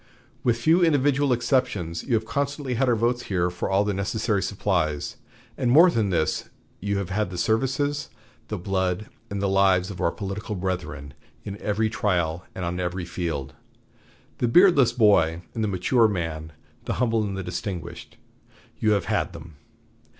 [0.43, 4.41] With few individual exceptions, you have constantly had our votes here for all the necessary
[4.41, 5.15] supplies.
[5.59, 8.09] And, more than this, you have had the services,
[8.47, 13.05] the blood, and the lives of our political brethren in every trial and on every
[13.05, 13.53] field.
[14.39, 16.51] The beardless boy and the mature man,
[16.85, 18.17] the humble and the distinguished
[18.79, 19.53] you have had them.